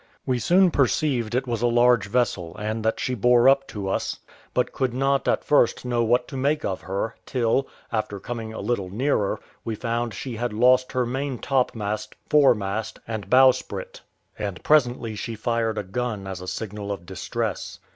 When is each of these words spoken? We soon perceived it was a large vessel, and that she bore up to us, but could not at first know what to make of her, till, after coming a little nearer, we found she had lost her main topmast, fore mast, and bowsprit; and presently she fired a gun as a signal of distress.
We 0.25 0.39
soon 0.39 0.71
perceived 0.71 1.35
it 1.35 1.45
was 1.45 1.61
a 1.61 1.67
large 1.67 2.07
vessel, 2.09 2.57
and 2.57 2.83
that 2.83 2.99
she 2.99 3.13
bore 3.13 3.47
up 3.47 3.67
to 3.67 3.87
us, 3.87 4.17
but 4.51 4.71
could 4.71 4.95
not 4.95 5.27
at 5.27 5.43
first 5.43 5.85
know 5.85 6.03
what 6.03 6.27
to 6.29 6.35
make 6.35 6.65
of 6.65 6.81
her, 6.81 7.13
till, 7.27 7.67
after 7.91 8.19
coming 8.19 8.51
a 8.51 8.61
little 8.61 8.89
nearer, 8.89 9.39
we 9.63 9.75
found 9.75 10.15
she 10.15 10.37
had 10.37 10.53
lost 10.53 10.93
her 10.93 11.05
main 11.05 11.37
topmast, 11.37 12.15
fore 12.31 12.55
mast, 12.55 12.97
and 13.07 13.29
bowsprit; 13.29 14.01
and 14.39 14.63
presently 14.63 15.13
she 15.15 15.35
fired 15.35 15.77
a 15.77 15.83
gun 15.83 16.25
as 16.25 16.41
a 16.41 16.47
signal 16.47 16.91
of 16.91 17.05
distress. 17.05 17.77